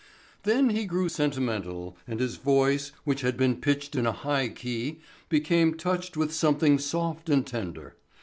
[0.41, 4.99] Then he grew sentimental and his voice, which had been pitched in a high key,
[5.29, 7.95] became touched with something soft and tender.